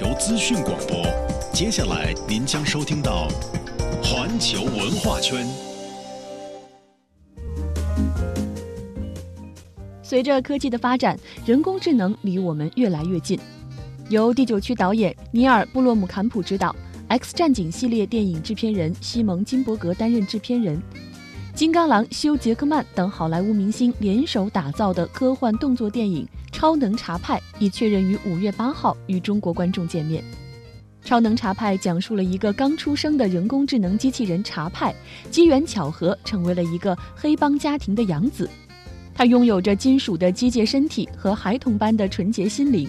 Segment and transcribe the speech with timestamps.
[0.00, 1.04] 球资讯广播。
[1.52, 3.28] 接下来您将收听到
[4.02, 5.46] 环球文化圈。
[10.02, 13.38] 随着科技的发展，人工智能离我们越来越近。
[14.08, 16.70] 由第九区导演尼尔·布洛姆坎普执导，
[17.08, 20.80] 《X 战警》系列电影制片人西蒙·金伯格担任制片人，
[21.54, 26.26] 金刚狼休·杰克曼等好莱坞明星联手打造的科幻动作电影
[26.60, 30.22] 《超能查派》已确认于五月八号与中国观众见面。
[31.08, 34.94] 《超能查派》讲述了一个刚出生的人工智能机器人查派，
[35.30, 38.46] 机缘巧合成为了一个黑帮家庭的养子。
[39.14, 42.86] 他拥有着金属的机械身体和孩童般的纯洁心灵。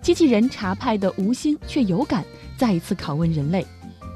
[0.00, 2.24] 机器人查派的无心却有感，
[2.56, 3.62] 再一次拷问人类。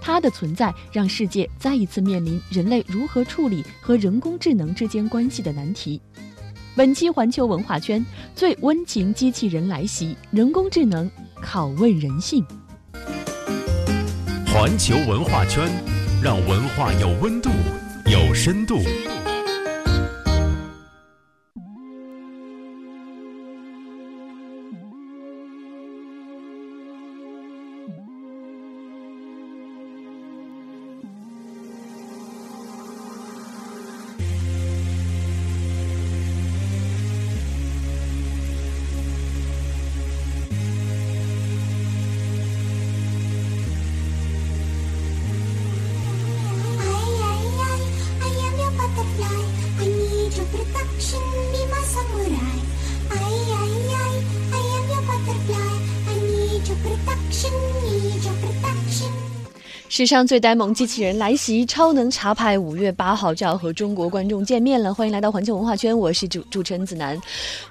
[0.01, 6.01] 它的存在让世界再一次面临人类如何处理和人工智能之间关系的难题。
[6.77, 11.11] 本期环球文化圈最温情机器人来袭，人工智能
[11.43, 12.45] 拷问人性。
[14.47, 15.69] 环球文化圈，
[16.23, 17.51] 让文化有温度、
[18.07, 18.77] 有深度。
[60.01, 64.95] 史上最呆萌机器人来袭，超能茶派五月八号就要和中国观众见面了。
[64.95, 67.21] 欢迎来到环球文化圈，我是主主持人子楠。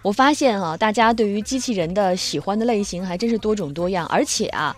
[0.03, 4.75] 我发现啊，大家对于机器人的喜欢的类型还真是多种多样，而且啊。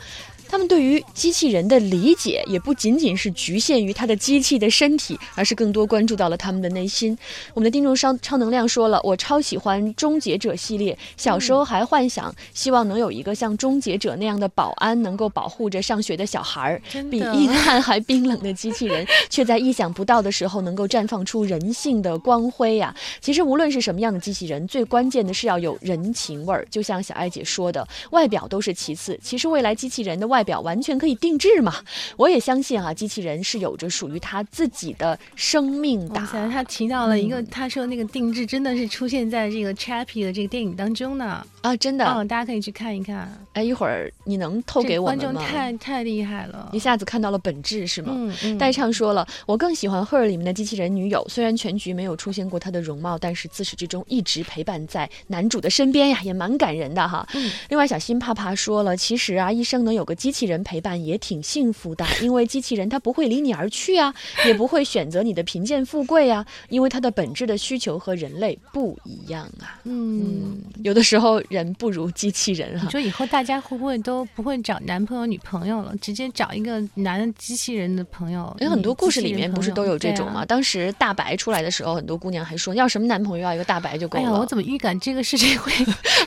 [0.51, 7.17] 他们对于机器人的理解也不仅仅是局限于它的机器的身体，而是更多关注到了他们的内心。
[7.53, 16.81] 我们的听众商超能量说了，我超喜欢终结者系列，小时候还幻想希望能有一个像终结者那样的保安，能够保护着上学的小孩儿。
[17.09, 22.93] 比硬汉还冰冷的机器人，却在意想不到的时候能够绽放出人性的光辉呀！
[23.21, 26.67] 其实无论是什么样的机器人，最关键的是要有人情味儿。
[26.69, 30.40] 就像小艾姐说的，外表都是其次，其实未来机器人的外。
[30.41, 31.71] 外表完全可以定制嘛？
[32.17, 36.19] 我也相信啊，机器人是有着属于他自己的生命的。
[36.51, 41.45] 他提到了一个，他说那个定制真的是出现在这个 Chappie 的这个电影当中呢。
[41.61, 43.31] 啊，真的，嗯，大家可以去看一看。
[43.53, 45.23] 哎，一会儿你能透给我们吗？
[45.23, 48.13] 观众太太厉害了，一下子看到了本质是吗？
[48.15, 48.57] 嗯嗯。
[48.57, 57.27] 代唱说了，我更喜欢《Her》里面的机器人女友，虽然全局没有出现过她的容貌，但是自始至终一直陪伴在男主的身边呀，也蛮感人的哈。
[57.33, 57.51] 嗯。
[57.69, 64.13] 另外，小新怕怕说了，其实啊，一生能有个机器人陪伴也挺幸福的，因为机器人它不会离你而去啊，
[64.45, 69.77] 也不会选择你的贫贱富贵啊，因为它的本质的需求和人类不一样啊。
[69.83, 70.57] 嗯。
[70.83, 72.31] 有的时候人不如机。
[72.31, 78.55] 机器人哈，你说以后大家会不会都不会找男朋友女朋友了，直接找一个男机器人的朋友？
[78.59, 80.45] 有很多故事里面不是都有这种吗？
[80.45, 84.23] 当时大白出来的时候，很多姑娘还说要什么男朋友，要一个大白就够了。
[84.23, 85.71] 哎呀，我怎么预感这个事情会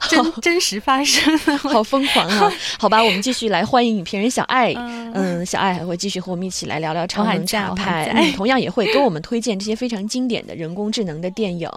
[0.09, 1.37] 真 真实发生？
[1.59, 2.51] 好疯狂啊！
[2.79, 4.73] 好吧，我们继续来欢迎影评人小爱。
[5.15, 11.69] 嗯，小爱还会继续和我们一起来聊聊超能查派，哎，同样也会跟我们推荐这些非常经典的人工智能的电影。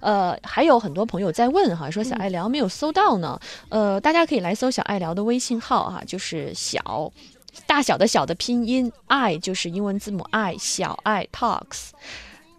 [0.00, 3.38] 呃，还有很多朋友在问哈，说小爱聊没有搜到呢。
[3.68, 7.12] 呃，大家可以来搜小爱聊的微信号哈，就是小
[7.66, 11.90] 大小的小的拼音 i 就是英文字母 i 小爱 talks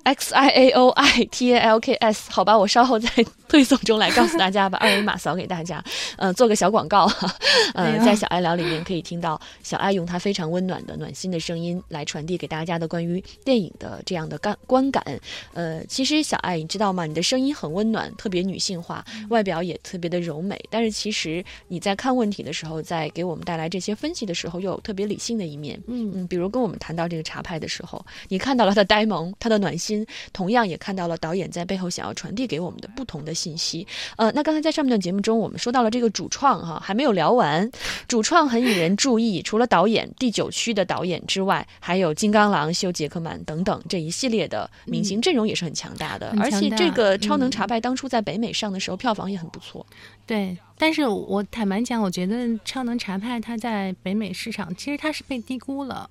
[0.03, 3.09] x i a o i t a l k s 好吧，我稍后再。
[3.53, 5.79] 推送中来告诉大家，把 二维码扫给大家，
[6.17, 7.05] 呃，做个小广告，
[7.75, 15.05] 呃，在小爱聊里面可以听到小爱用她非常温暖的、暖心的声音来传递给大家的关于电影的这样的感观感。
[15.53, 17.05] 呃，其实小爱，你知道吗？
[17.05, 20.59] 你的声音很温暖，特别女性化，外表也特别的柔美。
[20.71, 25.79] 但是其实你在看问题的时候，在给我们带来这些分析的时候，又有特别理性的一面。
[25.85, 33.31] 嗯嗯，比如跟我们谈到这个茶派的时候，你看到了他的呆萌，他的暖心，同样也看到了导演在背后想要传递给我们的不同的。
[33.43, 33.85] 信息，
[34.15, 37.69] 呃，那刚才在上面段节目中，我们说到了这个主创哈，还没有聊完。
[38.07, 46.33] 主创很引人注意，除了导演第九区的导演之外，还有金刚狼、修·杰克曼等等这一系列的明星阵容也是很强大的。
[46.39, 49.85] 而且这个《超能查派》当初在北美上的时候，票房也很不错。
[50.25, 56.09] 对，但是我坦白讲，我觉得《超能查派》它在北美市场其实它是被低估了。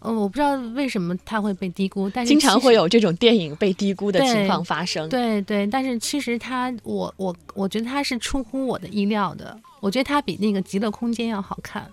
[0.00, 5.08] 呃，我不知道为什么他会被低估，但是经常会有这种电影被低估的情况发生。
[5.08, 9.58] 对对，但是其实他，我我我觉得他是出乎我的意料的。
[9.80, 11.86] 我觉得他比那个《极乐空间》要好看。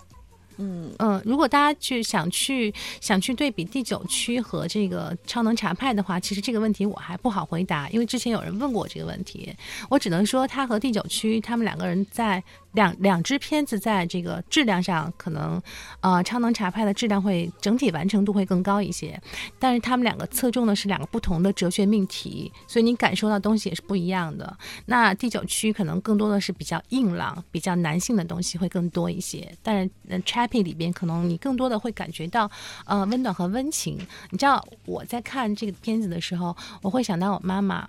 [0.57, 0.91] 嗯。
[0.99, 9.53] 嗯，如果大家去想去想去对比第九区和这个超能茶派的话，其实这个问题我还不好回答，因为之前有人问过我这个问题，
[9.89, 15.61] 我只能说他和第九区他们两个人在两两支片子在这个质量上可能，
[16.01, 19.19] 呃，超能茶派的质量会整体完成度会更高一些，
[19.59, 24.57] 但是他们两个侧重的是两个不同的哲学命题，所以你感受到东西也是不一样的。
[24.85, 32.49] 那第九区可能更多的是比较硬朗、比较男性的东西会更多一些，但是呃 Chappy 里边可能你更多的会感觉到
[32.85, 33.97] 呃温暖和温情。
[34.31, 37.87] 你知道我在看这个片子的时候，我会想到我妈妈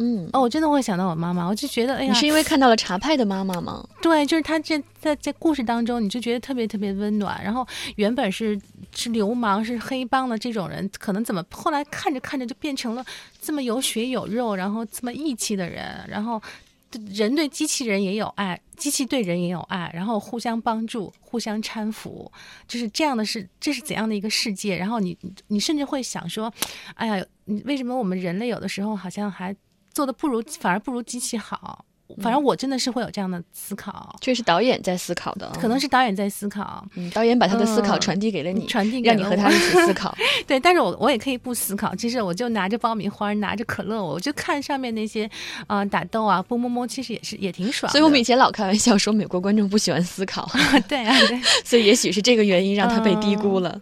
[0.00, 3.84] 嗯，哦，我真的会想到我妈妈，我就觉得哎呀你，是因为看到了茶派的妈妈吗？
[4.00, 7.42] 对，就是他这在在故事当中，你就觉得特别特别温暖。
[7.42, 7.66] 然后
[7.96, 8.56] 原本是
[8.94, 13.04] 是流氓、是黑帮的这种人，可能怎么后来看着看着就变成了
[13.40, 16.40] 这么有血有肉，然后这么义气的人，然后
[17.10, 22.30] 人对机器人也有爱，机器对人也有爱，然后互相帮助、互相搀扶，
[22.66, 24.76] 就是这样的是这是怎样的一个世界？
[24.76, 25.16] 然后你
[25.48, 26.52] 你甚至会想说，
[26.94, 29.54] 哎呀，你为什么我们人类有的时候好像还
[29.92, 31.84] 做的不如反而不如机器好？
[32.22, 34.16] 反正我真的是会有这样的思考。
[34.20, 40.16] 这是导演在思考的，可能是导演在思考，嗯，导演把他的思考嗯传递给了你，传递给了我让你和他一起思考。
[40.46, 45.30] 对，但是我我也可以不思考，其实我就拿着爆米花，拿着可乐，我就看上面那些，
[45.66, 47.90] 呃，打斗啊，蹦蹦蹦，其实也是也挺爽。
[47.92, 50.50] 所以我们以前老开玩笑说美国观众不喜欢思考，
[50.88, 53.80] 对啊，对， 所以也许是这个原因让他被低估了。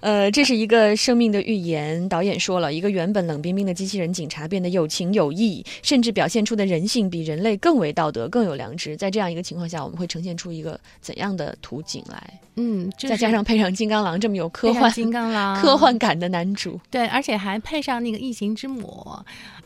[0.00, 2.08] 呃，这是一个生命的预言。
[2.08, 8.96] 导演说了，一个原本冷冰冰的机器人警察变得有情有义，甚至表现出的人性比人类更为道德、更有良知。
[8.96, 12.40] 在这样一个情况下，我们会呈现出一个怎样的图景来？
[12.56, 19.06] 嗯，就是再加上配上金刚狼这么有科幻、金刚狼科幻感的男主，对，而且还配上那个异形之母，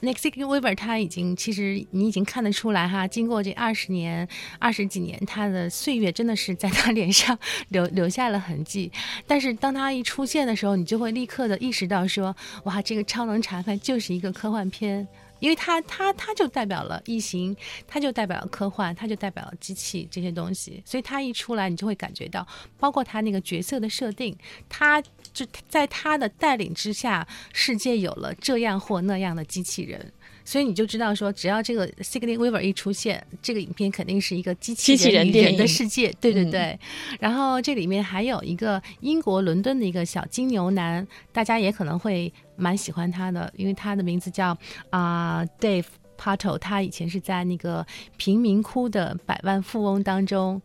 [0.04, 4.28] Nexican Weaver，他已经其实你已经看得出来哈，经过这二十年、
[4.58, 7.38] 二十几年，他的岁月真的是在他脸上
[7.70, 8.92] 留 留下了痕迹。
[9.26, 12.34] 但是当他一出现的时候，你就会立刻的意识到说，
[12.64, 15.06] 哇，这个超能查派就是一个科幻片。
[15.40, 22.46] 因为它它它就代表了异形，它就代表了科幻，它就代表了机器这些东西，所以它一出来，你就会感觉到，
[22.78, 24.36] 包括它那个角色的设定，
[24.68, 25.02] 它
[25.32, 30.12] 就在它的带领之下，世界有了这样或那样的机器人。
[30.44, 36.50] 所以你就知道说，只要这个 Sigourney Weaver 一出现，这个影片肯定是一个机器人的世界，对对嗯。
[36.50, 36.78] 对。
[37.18, 44.56] 然后这里面还有一个英国伦敦的一个小金牛男，大家也可能会蛮喜欢他的，因为他的名字叫
[44.90, 45.86] 啊、Dave
[46.18, 47.86] Pato，他以前是在那个
[48.16, 50.60] 贫民窟的百万富翁当中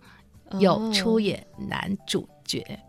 [0.59, 2.88] 有出演男主角，哦，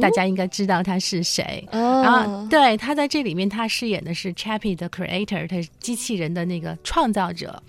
[0.00, 1.66] 大家应该知道他是谁。
[1.72, 7.62] 哦，然后，对他在这里面，他饰演的是 Chappie 的 creator，他是机器人的那个创造者。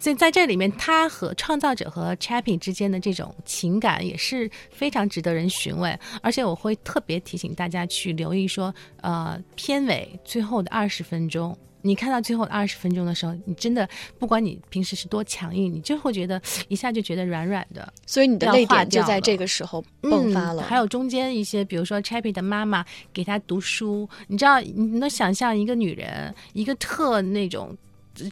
[0.00, 5.98] 所以在这里面，他和创造者和 Chappie 之间的这种情感也是非常值得人询问。
[6.22, 11.56] 而且我会特别提醒大家去留意说，呃，片尾最后的二十分钟。
[11.88, 13.88] 你看到最后二十分钟的时候，你真的
[14.18, 20.62] 不管你平时是多强硬，你就会觉得一下就觉得软软的，所以你的泪点就在这个时候迸发了。
[20.62, 20.64] 嗯。
[20.64, 27.76] 还有中间一些，比如说 Chappie 的妈妈给他读书，你知道，你能想象一个女人，一个特那种。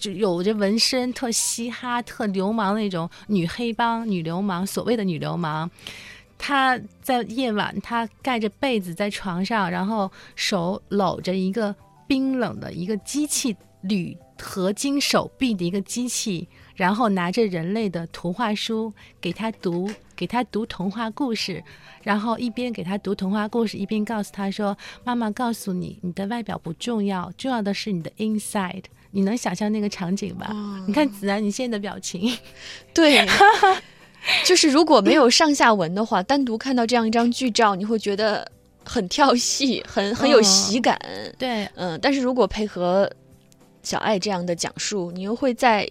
[0.00, 5.70] 就有着纹身、特嘻哈、特流氓那种女黑帮、女流氓，所谓的女流氓，
[6.36, 11.72] 她在夜晚，她盖着被子在床上，然后手搂着一个
[12.06, 21.62] 冰冷的一个机器铝合金手臂的一个机器，然后拿着人类的图画书给他读，给他读童话故事，
[22.02, 30.48] 然后一边给他读童话故事，一边告诉他说：“妈妈告诉你，你的外表不重要，重要的是你的 inside。”你能想象那个场景吧？
[30.50, 32.36] 哦你看子楠你现在的表情，
[32.92, 33.26] 对，
[34.44, 38.50] 就是如果没有上下文的话，单独看到这样一张剧照，你会觉得
[38.86, 40.98] 很跳戏， 很很有喜感。
[41.36, 43.10] 对，嗯，但是如果配合
[43.82, 45.86] 小爱这样的讲述，你又会在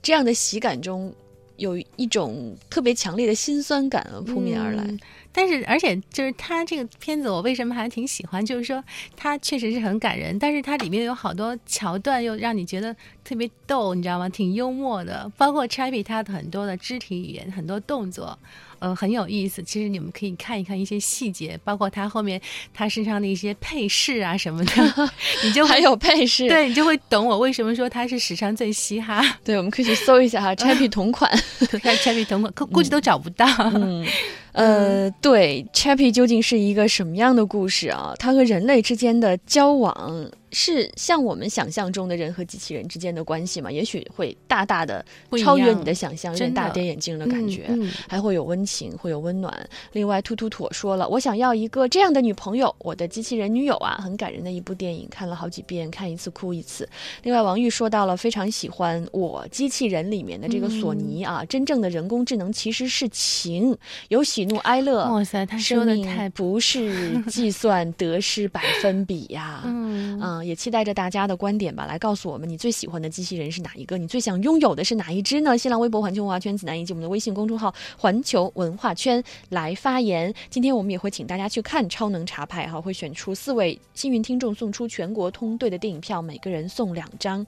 [0.00, 1.12] 这样的喜感中
[1.56, 4.84] 有一种特别强烈的辛酸感啊扑面而来。
[4.84, 4.98] 嗯
[5.32, 8.44] 但是，而且就是他这个片子，我为什么还挺喜欢？
[8.44, 8.82] 就是说，
[9.16, 12.94] 他确实是很感人，但是它里面有好多桥段又让你觉得
[13.24, 14.28] 特别逗，你知道吗？
[14.28, 18.36] 挺幽默的，包括 Chappie 他的很多的肢体语言、很多动作，
[18.78, 19.62] 呃，很有意思。
[19.62, 22.40] 其实你们可以看一看一些细节，包括他后面
[22.74, 25.10] 他身上的一些配饰啊什么的，
[25.44, 29.22] 你就会还有配饰，对你就会懂我为什么说他是史上最嘻哈。
[29.44, 31.30] 对，我们可以去搜一下哈 c h a p p y 同款。
[31.82, 33.46] 看 Chappie 同款，估估计都找不到。
[33.74, 34.04] 嗯，
[34.58, 38.12] 呃，对，Chappy 究竟是一个什么样的故事啊？
[38.18, 40.28] 它和人类之间的交往。
[40.52, 43.70] 是像我们想象中的人和机器人之间的关系嘛？
[43.70, 45.04] 也许会大大的
[45.42, 47.68] 超越你的想象，有点大跌眼镜的感觉，
[48.08, 49.68] 还会有温情，会有温暖。
[49.92, 56.88] 另外，突突妥说了，我想要一个这样的女朋友，我的机器人女友啊，很感人的一部电影，看了好几遍，看一次哭一次。
[57.22, 63.76] 另外，王玉说到了非常喜欢《我机器人》里面的这个索尼啊，真正的人工智能其实是情，
[64.08, 65.04] 有喜怒哀乐。
[65.10, 69.62] 哇塞，他说的太不是计算得失百分比呀，
[70.44, 73.98] 也期待着大家的观点吧，来告诉我们你最喜欢的机器人是哪一个？
[73.98, 75.56] 你最想拥有的是哪一只呢？
[75.56, 80.32] 新浪微博环球文化圈子南以及我们的微信公众号环球文化圈来发言。
[80.50, 87.46] 今天我们也会请大家去看《超能茶派》哈，会选出四位幸运听众送出全国通兑的电影票，每个人送两张。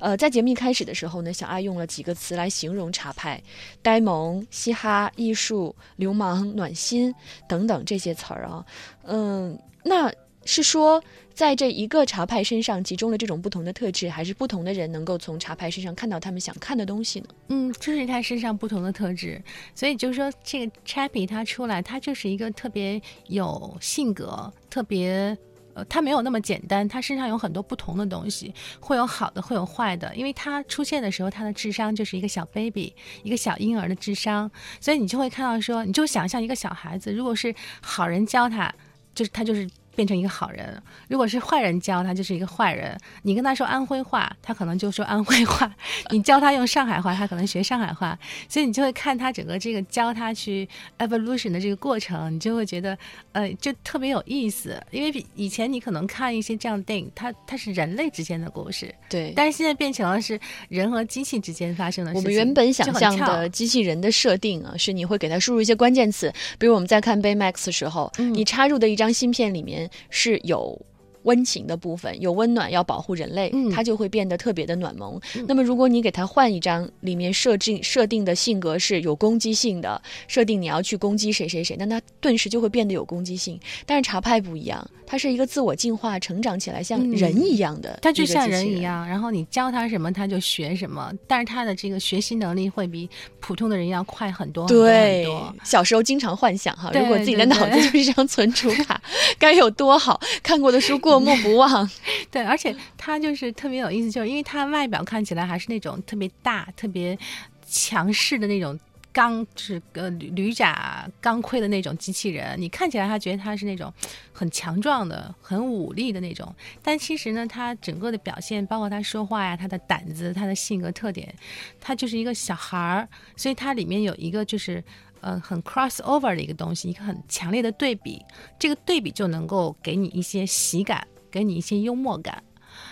[0.00, 3.42] 呃，在节目一开始的时候呢，小爱用了几个词来形容茶派：
[3.82, 7.14] 呆萌、嘻哈、艺术、流氓、暖心
[7.48, 8.64] 等等这些词儿啊。
[9.04, 10.12] 嗯，那
[10.44, 11.02] 是说。
[11.34, 17.28] 在这一个茶派身上集中了这种不同的特质，还是不同的人能够从茶派身上看到他们想看的东西呢？
[17.48, 19.42] 嗯，就是他身上不同的特质，
[19.74, 25.34] 所以就是说，这个 Chappy 他出来，他就是一个特别有性格，特别
[25.72, 30.14] 呃，他没有那么简单，他身上有很多不同的东西，会有好的，会有坏的。
[30.14, 34.50] 因为他出现的时候，他的智商就是一个小 baby，一个小婴儿的智商，
[34.82, 38.70] 所以你就会看到说，你就想象一个小孩子，如果是好人教他，
[39.14, 39.66] 就是他就是。
[39.94, 42.98] 变成一个好人，如果是坏人教他，就是一个坏人。
[43.22, 45.68] 你跟他说安徽话，他可能就说安徽话；
[46.10, 48.18] 你教他用上海话，他可能学上海话。
[48.48, 50.66] 所以你就会看他整个这个教他去
[50.98, 52.96] evolution 的这个过程，你就会觉得，
[53.32, 54.82] 呃，就特别有意思。
[54.90, 59.32] 因为以前你可能看一些这样的电影，它它是人类之间的故事，对。
[59.36, 62.12] 但是现在变成了是人和机器之间发生的。
[62.14, 69.81] 我们原本想象的机器人的设定啊，是你会给他输入一些关键词，比如我们在看 Baymax 的时候，你插入的一张芯片里面。
[70.10, 70.86] 是有。
[71.24, 75.20] 温情的部分有温暖，要保护人类，它就会变得特别的暖萌。
[75.46, 83.58] 那么，如果你给它换一张，里面设置设定的性格是有攻击性的，设定你要去攻击谁谁谁，那它顿时就会变得有攻击性。
[83.86, 89.06] 但是茶派不一样，它是一个自我进化、成长起来像人一样的，它就像人一样。
[89.08, 91.12] 然后你教它什么，它就学什么。
[91.28, 94.66] 但是它的这个学习能力会比普通的人要快很多。
[94.66, 95.26] 对，
[95.62, 99.00] 小时候经常幻想哈，如果自己的脑子就是一张存储卡，
[99.38, 100.20] 该有多好！
[100.42, 101.11] 看过的书过。
[101.20, 101.88] 过目不忘，
[102.30, 107.18] 对，而且他就是特别有意思，就是因为他外表看起来还是那种特别大、特别
[107.66, 108.78] 强势的那种
[109.12, 112.58] 钢，就是呃铝甲钢盔的那种机器人。
[112.58, 113.92] 你看起来他觉得他是那种
[114.32, 121.34] 很强壮的、很武力的那种，但其实呢，他整个的表现，包括他说话呀、他的胆子、他的性格特点，
[121.80, 123.08] 他就是一个小孩儿。
[123.36, 124.82] 所以他里面有一个就是。
[125.22, 128.20] 呃，很 cross over 的一个东西，一个很强烈的对比，
[128.58, 132.42] 这个对比就能够给你一些喜感，给你一些幽默感，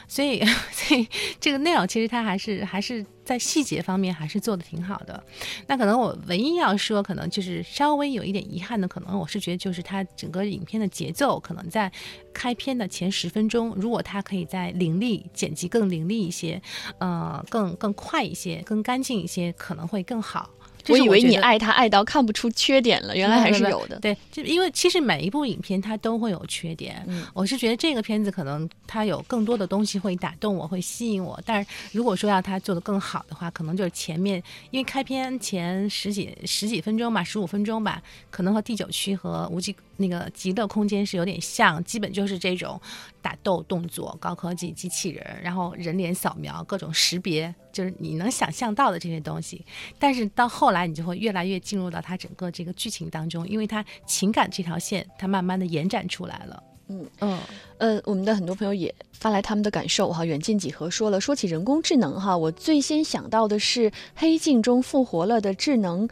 [0.09, 1.07] 所以， 所以
[1.41, 5.23] 这个内容其实它还是还是在细节方面还是做的挺好的。
[5.67, 11.91] 那可能我唯一要说，可能就是稍微有一点遗憾的，可能我是觉得就是它整个影片的节奏，可能在
[12.33, 16.61] 开篇的前十分钟，如果它可以在凌厉剪辑更凌厉一些，
[16.99, 20.51] 呃，更更快一些，更干净一些，可能会更好。
[20.89, 23.99] 我以为你爱他爱到看不出缺点了，原来还是有的。
[24.01, 27.03] 对，就因为其实每一部影片它都会有缺点。
[27.07, 31.41] 嗯，我是觉得这个片子可能它有更多的东西会打动我，会吸引我。
[31.45, 42.81] 但是如果说要它做的更好的话，可能就是前面因为开篇前十几十几分钟吧，十五分钟吧，可能和第九区和无极那个极乐空间是有点像，基本就是这种
[43.21, 49.63] 打斗动作、高科技机器人，然后人脸扫描、各种识别，就是你能想象到的这些东西。
[49.99, 56.63] 但是到后来，你就会越来越进入到它整个这个剧情当中，因为它情感这条线，它慢慢的延展出来了。
[56.89, 57.39] 嗯嗯
[57.81, 60.23] 呃，我们的很多朋友也发来他们的感受哈。
[60.23, 66.07] 远近几何说了，说起人工智能哈，我最先想到的是《黑镜》中复活了的智能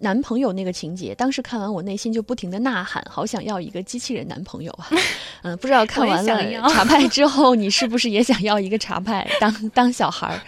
[0.00, 1.14] 男朋友那个情节。
[1.14, 4.90] 当时看完，我内心就不停的呐喊，好想要一个机器人男朋友啊！
[5.42, 10.42] 嗯，不知道看完了茶派之后，你是不是也想要一个茶派当当小孩儿？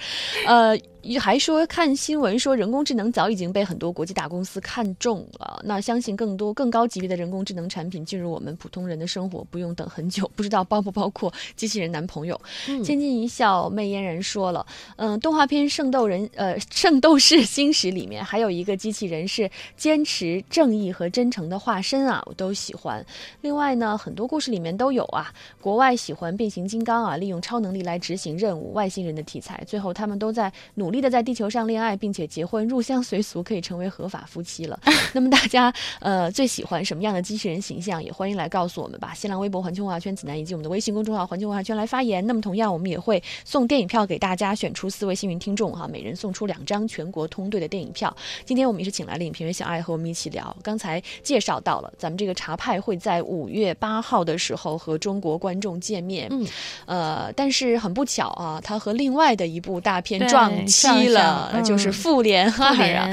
[0.47, 0.79] 呃。
[1.21, 10.29] 还说看新闻说人工智能早已经被很多国际大公司看中了，那相信更多更高级别的人工智能产品进入我们普通人的生活不用等很久。
[10.35, 12.39] 不知道包不包括机器人男朋友？
[12.69, 23.05] 嗯千金一笑媚嫣然说了，嗯，动画片《圣斗人》呃《圣斗士星矢》里面还有一个机器人是坚持正义和真诚的化身啊，我都喜欢。
[23.41, 34.79] 另外呢，很多故事里面都有啊，国外喜欢变形金刚啊，利用超能力来执行任务，外星人的题材，最后他们都在努力的在地球上恋爱，并且结婚，入乡随俗，可以成为合法夫妻了。
[35.15, 38.03] 那么大家呃最喜欢什么样的机器人形象？
[38.03, 39.13] 也欢迎来告诉我们吧。
[39.15, 42.27] 新浪微博环球文化圈子南以及我们的微信公众号环球文化圈来发言。
[42.27, 48.17] 那么同样，我们也会送电影票给大家，选出四位幸运听众哈，每人送出两张全国通兑的电影票。
[48.47, 50.57] 今天我们也是请来了影评人小爱和我们一起聊。
[50.63, 56.27] 刚才介绍到了，咱们这个茶派会在五月八号的时候和中国观众见面。
[56.31, 56.47] 嗯，
[56.87, 63.11] 呃，但是很不巧啊，它和另外的一部大片撞期了，就是《复联二》啊，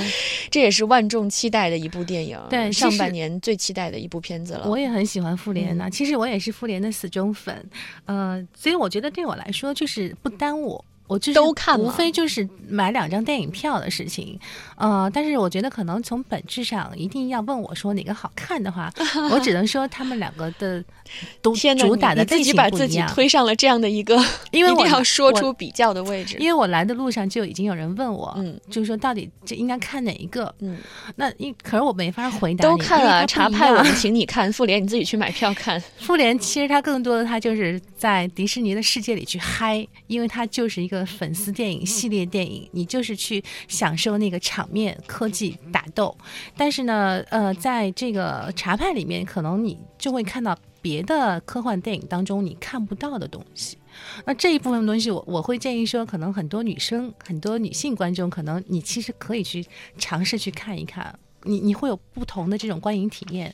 [0.49, 4.69] 这也是万众期待的一部电影，对上半年最期待的一部片子了。
[4.69, 7.65] 我也很喜欢复联嗯呐、其实我也是复联的死忠粉，
[8.05, 10.83] 呃，所以我觉得对我来说就是不耽误。
[11.13, 14.39] 我就是都看了无非就是买两张电影票的事情，
[14.75, 18.91] 呃，但是我觉得可能从本质上一定要问我说哪个好看的话，
[19.31, 20.83] 我只能说他们两个的
[21.41, 23.03] 都主打的你你自己把自己。
[23.13, 24.15] 推上了这样的一个，
[24.51, 26.37] 因为 一定我要说出比较的位置。
[26.39, 30.53] 因为我来的路上就已经有人问我，嗯就是说到底这应该看哪一个？
[30.59, 30.77] 嗯，
[31.17, 35.79] 那因可是我没法回答，都看了因为它茶派，我 们请你看；复联你自己去买票看。
[35.99, 46.15] 复联其实它更多的它就是在迪士尼的世界里去嗨，因为它就是一个粉丝电影系列电影，你就是去享受那个场面、科技打斗。
[46.57, 53.77] 但是呢，呃，在这个茶派里面，可能你就会看到别的科幻电影当中你看不到的东西。
[54.25, 59.65] 那这一部分东西我，我会建议说，可能很多女生、很多女性观众，可能你其实可以去
[59.97, 63.53] 尝试去看一看，你你会有不同的这种观影体验。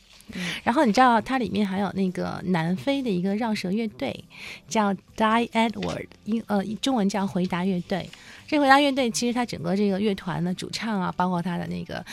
[0.63, 4.23] 然后你知道它里面还有那个南非的一个绕舌乐队，
[4.67, 8.07] 叫 Die Edward，英呃中文叫回答乐队。
[8.47, 12.05] 这回答乐队其实它整个这个乐团的主唱啊，包括他的那个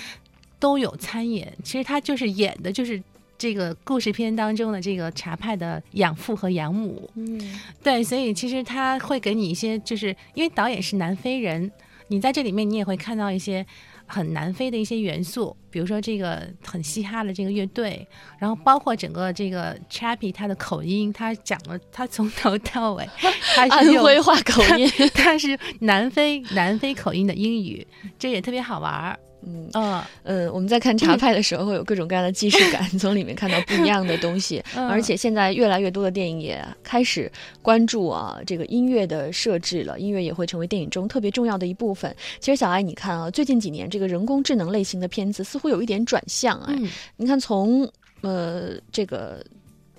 [0.59, 1.53] 都有参演。
[1.63, 3.03] 其实他就是演的就是
[3.37, 7.11] 这个故事片当中的这个茶派的养父和养母。
[7.17, 11.71] 嗯，对，所以其实他会给你一些，就是因为导演是南非人，
[12.09, 13.67] 你在这里面你也会看到一些
[14.07, 18.07] 很南非的一些元素，比如说这个很嘻哈的这个乐队，
[18.39, 23.09] 然后包括整个这个 Chappy 他的口音，他讲了他从头到尾，
[23.57, 24.89] 他安是安徽话口音。
[25.15, 27.87] 他是南非南非口音的英语，
[28.19, 29.19] 这也特别好玩儿。
[29.47, 34.63] 嗯嗯，嗯，我们在看茶派的时候，会有各种各样的既视感， 从里面看到不一样的东西。
[34.75, 37.31] 嗯而且现在越来越多的电影也开始
[37.63, 42.15] 关注啊这个音乐的设置了，音乐也会成为电影中特别重要的一部分。
[42.41, 46.75] 其实小艾，你看啊，最近几年这个人工智能类型的片子似乎有一点转向哎。
[46.79, 47.89] 嗯，你看从
[48.23, 49.45] 呃这个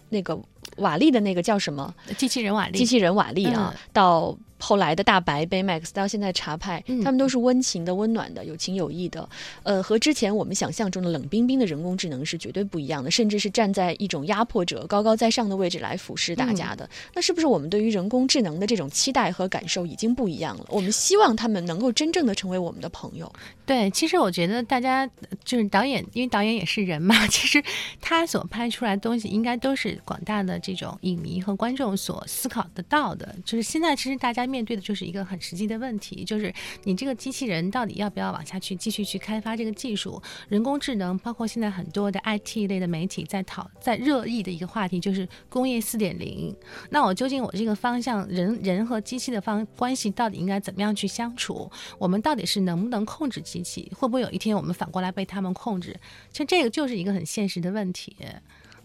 [0.10, 0.38] 那个
[0.78, 9.28] 瓦力的那个叫什么机器人瓦力，机器人瓦力啊，嗯到后来的大白 Baymax，到现在茶派，嗯他们都是温情的、温暖的、有情有义的。
[9.64, 16.86] 呃，和之前我们想象中的冷冰冰的人工智能是绝对不一样的，甚至是站在一种压迫者、高高在上的位置来俯视大家的。
[16.86, 20.66] 嗯那是不是我们对于人工智能的这种期待和感受已经不一样了？
[20.70, 23.32] 我们希望他们能够真正的成为我们的朋友。
[23.66, 25.08] 对，其实我觉得大家
[25.44, 27.62] 就是导演，因为导演也是人嘛， 其实
[28.00, 33.36] 他所拍出来的东西，应该都是广大的这种影迷和观众所思考得到的。
[33.46, 40.22] 就是现在，其实大家面对的就是一个很实际的问题，就是你这个机器人到底要不要往下去继续去开发这个技术？
[40.50, 46.56] 人工智能，包括现在很多的 IT 类的媒体在讨在热议的一个话题，就是工业四点零。
[46.90, 51.70] 那我究竟我这个方向人人和机器的方关系到底应该怎么样去相处？
[51.98, 53.92] 我们到底是能不能控制机器？
[53.96, 55.96] 会不会有一天我们反过来被他们控制？
[56.32, 58.16] 其实这个就是一个很现实的问题。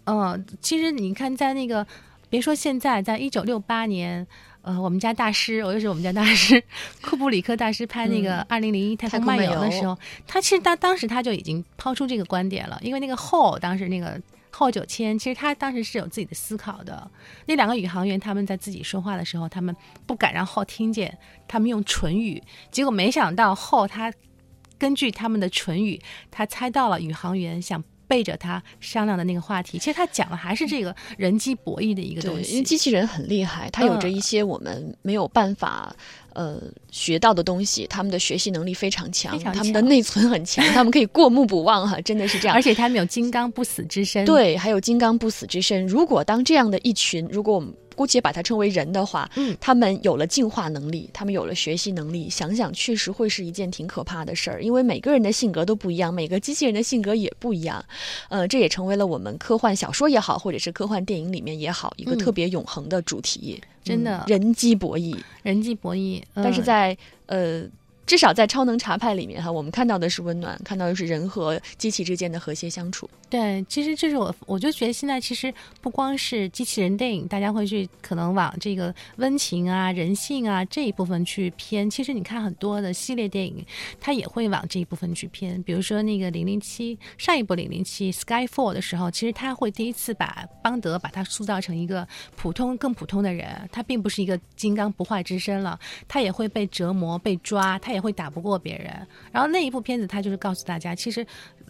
[0.04, 1.86] 呃，其实你看，在那个
[2.28, 4.26] 别说现在，在一九六八年。
[4.62, 6.62] 呃，我们家大师，我又是我们家大师，
[7.02, 14.20] 库布里克大师拍那个《二零零一太空漫游》的时候，他其实他当时他就已经抛出这个观点了，因为那个后当时那个
[14.50, 17.10] 后九千，其实他当时是有自己的思考的。
[17.46, 19.74] 那两个宇航员他们在自己说话的时候，他们
[20.06, 24.12] 不敢让后听见，他们用唇语，结果没想到后他
[24.78, 27.82] 根据他们的唇语，他猜到了宇航员想。
[28.12, 32.52] 背着他商量的那个话题，其实他讲的还是这个人机博弈的一个东，西。
[32.52, 35.96] 因为机器人很厉害，它有着一些我们没有办法。
[36.34, 36.58] 呃，
[36.90, 42.54] 学到的东西，他们的学习能力非常强，他们的内存很强， 他们可以过目不忘哈，真的是这样。
[42.54, 44.24] 而且他们有金刚不死之身。
[44.24, 45.86] 对，还有金刚不死之身。
[45.86, 57.84] 如果当这样的一群，如果我们姑且把它称为人的话，嗯他们有了进化能力，他们有了学习能力，想想确实会是一件挺可怕的事儿，因为每个人的性格都不一样，每个机器人的性格也不一样，
[58.28, 63.60] 呃，这也成为了我们科幻小说也好，或者是科幻电影里面也好，一个嗯特别永恒的主题。
[63.84, 67.64] 真的嗯人机博弈，人机博弈，但是嗯在呃。
[68.04, 73.08] 至少在超能茶派里面哈，我们看到的是温暖，看到的是人和机器之间的和谐相处。
[73.30, 81.88] 对，其实这是我，我就觉得现在其实不光是机器人电影，大家会去可能往这个温情啊、人性啊这一部分去偏。
[81.88, 83.64] 其实你看很多的系列电影，
[83.98, 85.62] 它也会往这一部分去偏。
[85.62, 99.06] 比如说那个零零七，上一部零零七 Skyfall 的时候，其实他会第一次把邦德把他塑造成一个普通更普通的人，他并不是一个金刚不坏之身了，他也会被折磨、被抓，他也会打不过别人。
[99.30, 101.26] 然后那一部片子，他就是告诉大家，其实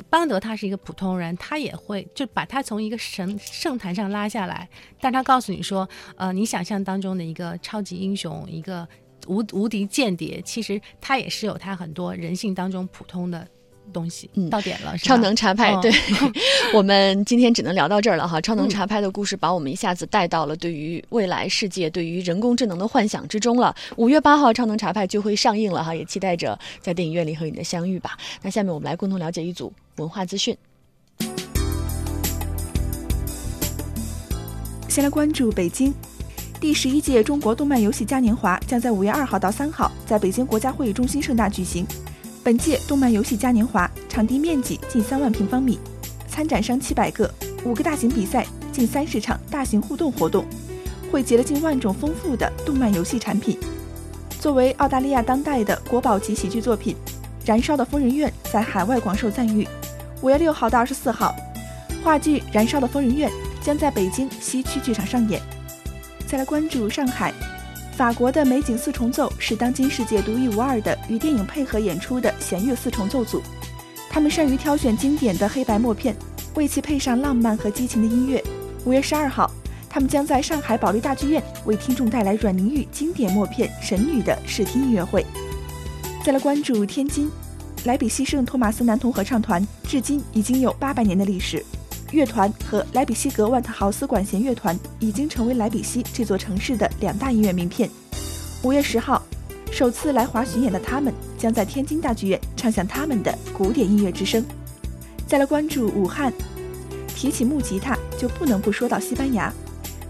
[0.09, 4.69] 邦德他是一个普通人，他也会就把他从一个神圣坛上拉下来，
[5.01, 8.89] 但他告诉你说，呃，你想象当中的一个超级英雄，一个
[9.27, 13.47] 无无敌间谍，其实他也是有他很多人性当中普通的
[13.93, 14.29] 东西。
[14.35, 15.93] 嗯到点了，超能茶派，嗯对
[16.75, 18.41] 我们今天只能聊到这儿了哈。
[18.41, 23.73] 超能嗯查派的故事把我们一下子带到了对于未来世界、对于人工智能的幻想之中了。
[23.97, 28.17] 五月八号，超能茶派就会上映了哈，也期待着在电影院里和你的相遇吧。
[28.41, 30.57] 那下面我们来共同了解一组文化资讯。
[34.89, 35.95] 先来关注北京，
[36.61, 41.87] 第十一届中国动漫游戏嘉年华将在五月二号到三号在北京国家会议中心盛大举行。
[42.45, 45.79] 本届动漫游戏嘉年华场地面积近三万平方米，
[46.27, 47.33] 参展商七百个，
[47.65, 50.45] 五个大型比赛，近三十场大型互动活动，
[51.11, 53.57] 汇集了近万种丰富的动漫游戏产品。
[54.41, 56.97] 作为澳大利亚当代的国宝级喜剧作品，
[57.49, 59.69] 《燃烧的疯人院》在海外广受赞誉。
[60.21, 61.33] 五月六号到二十四号，
[62.03, 63.31] 话剧《燃烧的疯人院》
[63.65, 65.41] 将在北京西区剧场上演。
[66.27, 67.33] 再来关注上海，
[67.97, 73.43] 法国的美景四重奏是当今世界独一无二的与电影配合演出的弦乐四重奏组，
[74.09, 76.17] 他们善于挑选经典的黑白默片，
[76.55, 78.43] 为其配上浪漫和激情的音乐。
[78.87, 79.51] 五月十二号，
[79.91, 85.25] 他们将在上海保利大剧院为听众带来阮玲玉经典默片《神女》的试听音乐会。
[86.25, 87.31] 再来关注天津，
[87.85, 91.63] 莱比锡圣托马斯男童合唱团至今已经有八百年的历史。
[92.13, 97.89] 乐团和莱比锡格万特豪斯管弦乐团已经成为莱比锡这座城市的两大音乐名片。
[98.63, 99.23] 五月十号，
[99.71, 104.45] 首次来华巡演的他们将在天津大剧院唱响他们的古典音乐之声。
[105.27, 106.31] 再来关注武汉，
[107.09, 109.51] 提起木吉他就不能不说到西班牙，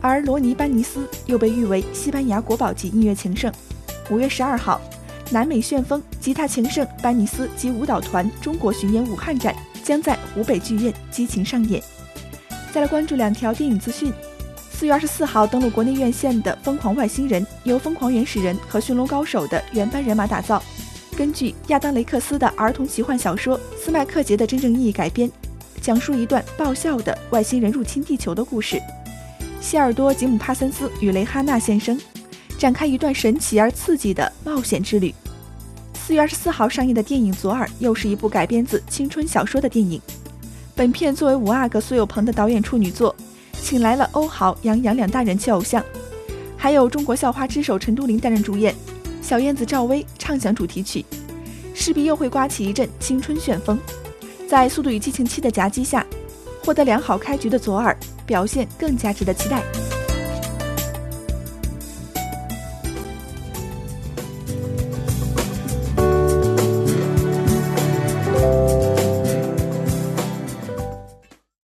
[0.01, 3.53] 而罗尼·班尼斯又被誉为西班牙国宝级音乐情圣。
[4.11, 4.81] 五月十二号，
[5.31, 11.81] 南美旋风吉他情圣班尼斯及舞蹈团中国巡演武汉站将在湖北剧院激情上演。
[12.73, 14.11] 再来关注两条电影资讯。
[14.71, 20.63] 四月二十四号登陆国内院线的《疯狂外星人》由《疯狂原始人》和《驯龙高手》的原班人马打造，
[21.15, 25.31] 根据亚当·雷克斯的儿童奇幻小说《斯麦克杰》的真正意义改编，
[25.83, 28.81] 讲述一段爆笑的外星人入侵地球的故事。
[29.61, 32.01] 希尔多·吉姆·帕森斯与蕾哈娜现身，
[32.57, 35.15] 展开一段神奇而刺激的冒险之旅。
[35.93, 40.01] 四月二十四号上映的电影《左耳》又是一部改编自青春小说的电影。
[40.75, 43.15] 本片作为五阿哥苏有朋的导演处女作，
[43.61, 45.85] 请来了欧豪、杨洋两大人气偶像，
[46.57, 48.75] 还有中国校花之首陈都灵担任主演，
[49.21, 51.05] 小燕子赵薇唱响主题曲，
[51.75, 53.79] 势必又会刮起一阵青春旋风。
[54.49, 56.07] 在《速度与激情七》的夹击下，
[56.65, 59.63] 获得良好开局的左耳表现更加值得期待。